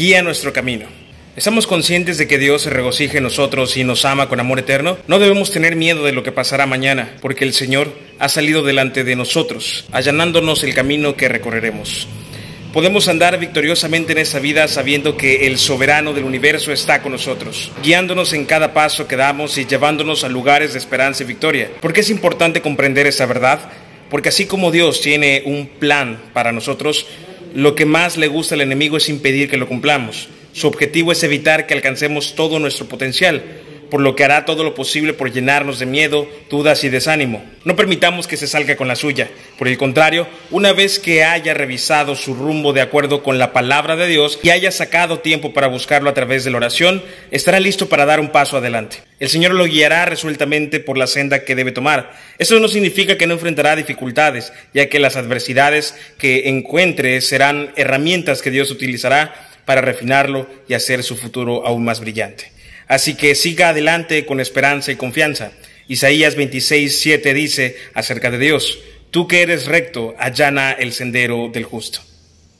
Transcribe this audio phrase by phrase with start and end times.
[0.00, 0.86] guía nuestro camino.
[1.36, 4.96] ¿Estamos conscientes de que Dios se regocija en nosotros y nos ama con amor eterno?
[5.08, 9.04] No debemos tener miedo de lo que pasará mañana, porque el Señor ha salido delante
[9.04, 12.08] de nosotros, allanándonos el camino que recorreremos.
[12.72, 17.70] Podemos andar victoriosamente en esta vida sabiendo que el soberano del universo está con nosotros,
[17.82, 21.72] guiándonos en cada paso que damos y llevándonos a lugares de esperanza y victoria.
[21.78, 23.60] ¿Por qué es importante comprender esta verdad?
[24.08, 27.06] Porque así como Dios tiene un plan para nosotros,
[27.54, 30.28] lo que más le gusta al enemigo es impedir que lo cumplamos.
[30.52, 33.42] Su objetivo es evitar que alcancemos todo nuestro potencial
[33.90, 37.44] por lo que hará todo lo posible por llenarnos de miedo, dudas y desánimo.
[37.64, 39.28] No permitamos que se salga con la suya.
[39.58, 43.96] Por el contrario, una vez que haya revisado su rumbo de acuerdo con la palabra
[43.96, 47.88] de Dios y haya sacado tiempo para buscarlo a través de la oración, estará listo
[47.88, 48.98] para dar un paso adelante.
[49.18, 52.12] El Señor lo guiará resueltamente por la senda que debe tomar.
[52.38, 58.40] Eso no significa que no enfrentará dificultades, ya que las adversidades que encuentre serán herramientas
[58.40, 59.34] que Dios utilizará
[59.66, 62.59] para refinarlo y hacer su futuro aún más brillante.
[62.90, 65.52] Así que siga adelante con esperanza y confianza.
[65.86, 68.80] Isaías 26, 7 dice acerca de Dios,
[69.12, 72.00] tú que eres recto, allana el sendero del justo.